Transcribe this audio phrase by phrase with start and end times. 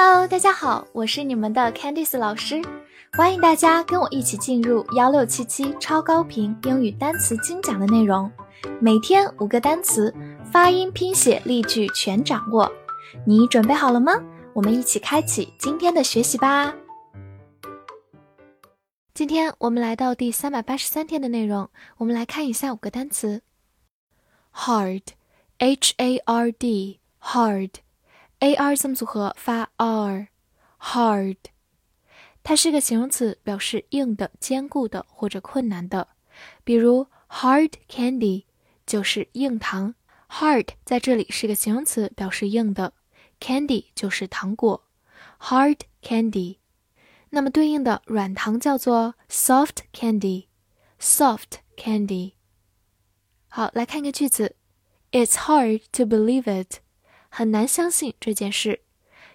[0.00, 2.62] Hello，大家好，我是你们的 Candice 老师，
[3.14, 8.30] 欢迎大家跟我一起进入幺六七七超高频英语单词精讲的内容，
[8.80, 10.14] 每天五个单词，
[10.52, 12.70] 发音、拼写、例句全掌握，
[13.26, 14.12] 你准备好了吗？
[14.52, 16.72] 我们一起开启今天的学习吧。
[19.14, 23.42] 今天我们来到第三百八十三天的内容，我们来看一下五个单词
[24.54, 27.70] ：hard，h a r d，hard。
[28.40, 31.36] A r 字母组合发 r，hard，
[32.44, 36.08] 它是个形容词，表示硬的、坚固的或者困难的。
[36.62, 38.44] 比如 hard candy
[38.86, 39.96] 就是硬糖
[40.28, 42.92] ，hard 在这里是个形容词，表示硬的
[43.40, 44.84] ，candy 就是糖果
[45.40, 46.58] ，hard candy。
[47.30, 52.34] 那么对应的软糖叫做 soft candy，soft candy。
[53.48, 54.54] 好，来看一个句子
[55.10, 56.78] ，It's hard to believe it。
[57.28, 58.80] 很难相信这件事。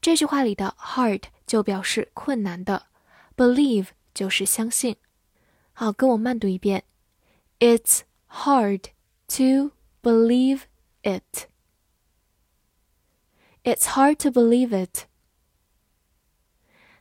[0.00, 2.86] 这句话里的 hard 就表示困难的
[3.36, 4.96] ，believe 就是相信。
[5.72, 6.84] 好，跟我慢读一遍。
[7.58, 8.90] It's hard
[9.28, 10.62] to believe
[11.02, 11.48] it.
[13.62, 15.06] It's hard to believe it.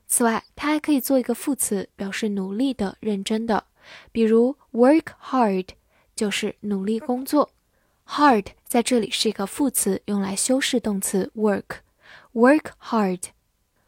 [0.07, 3.65] 此外，它还可以做一个副词，表示努力的、认真的。
[4.11, 5.69] 比如 work hard
[6.15, 7.51] 就是努力工作。
[8.07, 13.23] Hard 在这里是一个副词，用来修饰动词 work，work hard，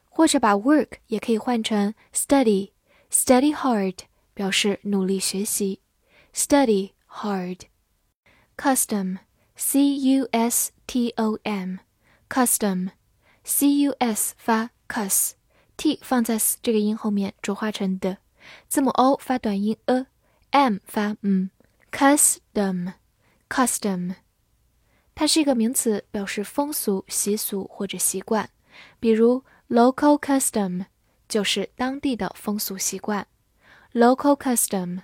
[0.10, 4.00] 或者把 work 也可以换成 study，study hard，
[4.34, 5.82] 表示努力学习
[6.34, 7.60] ，study hard。
[8.58, 18.18] Custom，c u s t o m，custom，c u s 发 cus，t 放在这个音后面浊化成的，
[18.68, 21.52] 字母 o 发短音 a，m 发嗯
[21.92, 22.94] ，custom。
[23.50, 24.16] Custom，
[25.14, 28.50] 它是一个名词，表示风俗习俗或者习惯。
[29.00, 30.86] 比如 local custom
[31.30, 33.28] 就是当地的风俗习惯。
[33.94, 35.04] Local custom。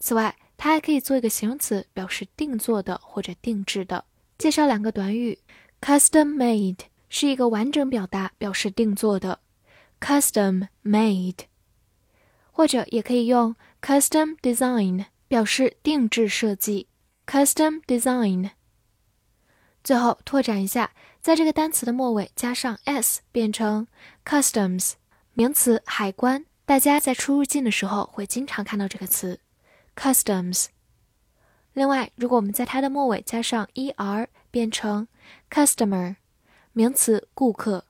[0.00, 4.04] 此外，它还可以做一个形容词，表示定做的或者定制的。
[4.36, 5.38] 介绍两个短语
[5.80, 9.38] ：custom made 是一个完整表达，表示定做的。
[10.00, 11.38] Custom made，
[12.50, 16.88] 或者也可以用 custom design 表示定制设计。
[17.31, 18.51] Custom design。
[19.83, 20.91] 最后拓展一下，
[21.21, 23.87] 在这个单词的末尾加上 s，变成
[24.25, 24.93] customs，
[25.33, 26.45] 名词海关。
[26.65, 29.39] 大家在出入境的时候会经常看到这个词
[29.95, 30.65] customs。
[31.71, 35.07] 另外，如果我们在它的末尾加上 er，变成
[35.49, 36.17] customer，
[36.73, 37.85] 名词顾客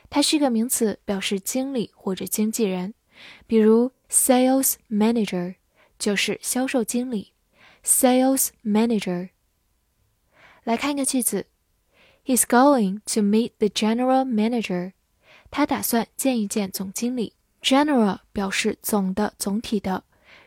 [0.09, 2.93] 它是一个名词，表示经理或者经纪人。
[3.47, 5.55] 比如 sales manager
[5.97, 7.33] 就是销售经理，
[7.83, 9.29] sales manager。
[10.63, 11.47] 来看一个句子，
[12.25, 14.93] He's going to meet the general manager。
[15.51, 17.33] 他打算见一见总经理。
[17.61, 20.05] General 表示总的、总体的。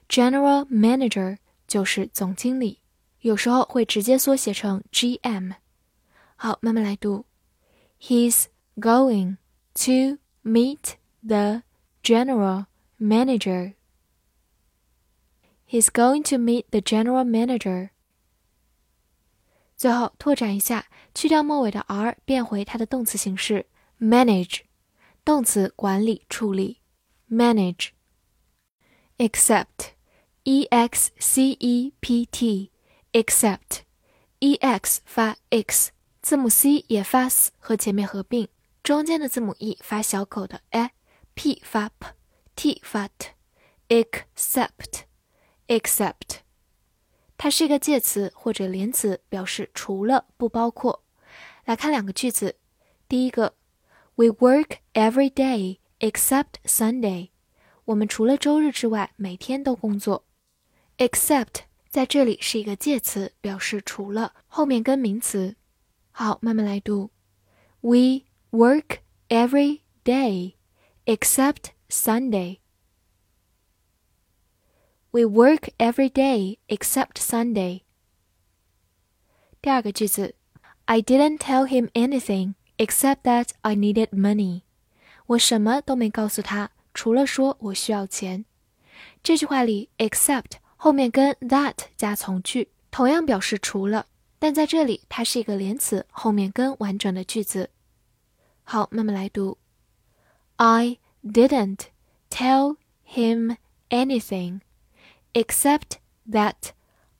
[0.08, 2.80] General Manager 就是总经理，
[3.20, 5.54] 有时候会直接缩写成 GM。
[6.36, 7.24] 好，慢慢来读。
[8.00, 9.36] He's going
[9.74, 10.94] to meet
[11.26, 11.62] the
[12.02, 12.66] general
[12.98, 13.74] manager.
[15.66, 17.90] He's going to meet the general manager.
[19.76, 23.66] 最后拓展一下，去掉末尾的 r，变回它的动词形式
[23.98, 24.62] manage，
[25.24, 26.80] 动词管理、处理。
[27.30, 29.92] manage。Except
[30.46, 32.70] e x c e p t
[33.12, 33.82] except
[34.40, 38.48] e x 发 x，字母 c 也发 s 和前面合并，
[38.82, 45.02] 中间的字母 e 发小口的 a，p 发 p，t 发 t，except
[45.68, 46.40] except，
[47.38, 51.04] 它是一个介词或者连词，表示除了不包括。
[51.64, 52.56] 来看两个句子，
[53.08, 53.54] 第一个，
[54.16, 57.30] We work every day except Sunday。
[57.84, 60.24] 我们除了周日之外，每天都工作。
[60.98, 65.56] Except 在这里是一个介词，表示除了，后面跟名词。
[66.10, 67.10] 好，慢慢来读。
[67.80, 68.98] We work
[69.28, 70.54] every day
[71.06, 72.58] except Sunday.
[75.10, 77.82] We work every day except Sunday.
[79.60, 80.34] 第二个句子，
[80.86, 84.62] I didn't tell him anything except that I needed money.
[85.26, 88.44] 我什么都没告诉他，除了说我需要钱。
[89.22, 94.06] 这句话里，except 后面跟 that 加从句，同样表示除了。
[94.38, 97.70] 但在这里它是一个连词，后面跟完整的句子。
[98.64, 99.58] 好，慢慢来读。
[100.56, 101.86] I didn't
[102.28, 102.76] tell
[103.06, 103.56] him
[103.88, 104.60] anything
[105.32, 105.98] except
[106.28, 106.70] that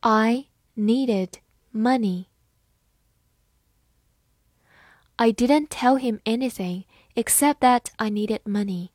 [0.01, 1.35] I needed
[1.73, 2.27] money.
[5.17, 8.89] I didn't tell him anything except that I needed money.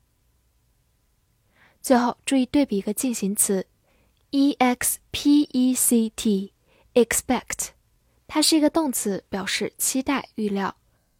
[1.81, 3.65] 最后注意对比一个进行词
[4.32, 7.68] ，e x p e c t，expect，
[8.26, 10.74] 它是一个动词，表示期待、预料。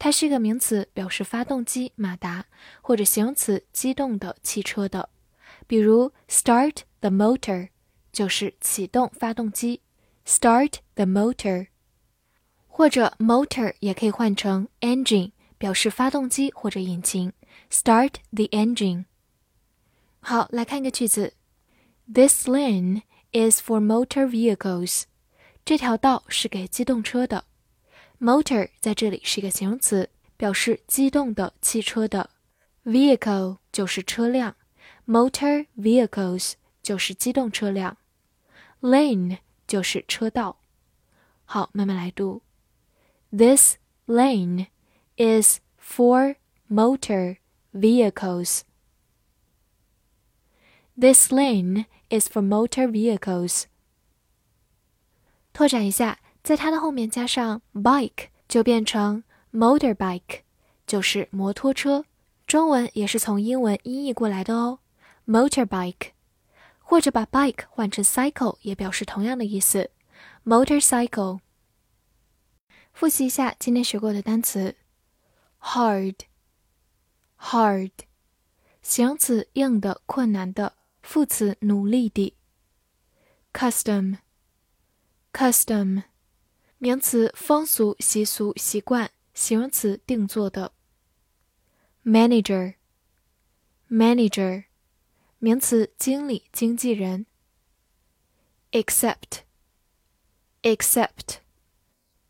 [0.00, 2.46] 它是一个名词，表示发动机、马达，
[2.80, 5.10] 或者形容词机动的汽车的。
[5.66, 7.68] 比如 start the motor
[8.10, 9.82] 就是启动发动机。
[10.24, 11.66] Start the motor，
[12.66, 17.34] 或者 motor 也可以换成 engine，表示发动机或者引擎。
[17.70, 19.04] Start the engine。
[20.20, 21.34] 好，来看一个句子
[22.10, 25.02] ：This lane is for motor vehicles。
[25.62, 27.44] 这条道是给机动车的。
[28.19, 32.29] Motor 在这里是一个形容词，表示机动的汽车的。
[32.85, 34.55] Vehicle 就是车辆，
[35.07, 36.53] motor vehicles
[36.83, 37.97] 就是机动车辆。
[38.81, 40.59] Lane 就是车道。
[41.45, 42.41] 好，慢慢来读。
[43.31, 44.67] This lane
[45.17, 46.35] is for
[46.69, 47.37] motor
[47.73, 48.61] vehicles.
[50.97, 53.65] This lane is for motor vehicles.
[55.51, 60.40] 拓展一下， 在它的后面加上 bike，就变成 motorbike，
[60.86, 62.04] 就是摩托车。
[62.46, 64.80] 中文也是从英文音译过来的哦
[65.26, 66.12] ，motorbike。
[66.78, 69.92] 或者把 bike 换成 cycle 也表示同样的意思
[70.44, 71.38] ，motorcycle。
[72.92, 74.74] 复习一下今天学过的单词
[75.60, 77.92] ：hard，hard，
[78.82, 82.34] 形容词硬的、困难的；副词努力的。
[83.52, 86.02] custom，custom，
[86.82, 90.72] 名词风俗、习俗、习惯；形容词定做的。
[92.06, 94.64] manager，manager。
[95.38, 97.26] 名词经理、经纪人。
[98.72, 101.40] except，except，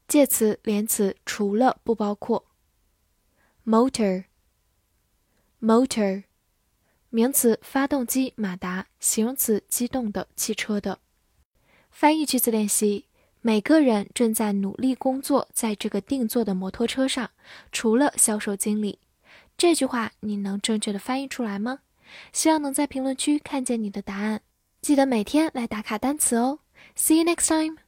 [0.08, 2.49] 介词、连词除了、不包括。
[3.64, 6.25] motor，motor，
[7.11, 10.99] 名词发动机、马达；形容词机动的、汽车的。
[11.93, 13.06] 翻译句子练习：
[13.42, 17.31] 每个人正在努力工作，在这个定做的摩托车上，
[17.72, 18.98] 除了销售经理。
[19.56, 21.78] 这句话你能正确的翻译出来吗？
[22.32, 24.42] 希望能在评论区看见你的答案。
[24.82, 26.60] 记得每天来打卡单词哦。
[26.96, 27.81] See you next time.